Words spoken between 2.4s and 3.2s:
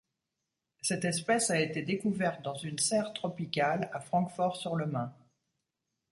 dans une serre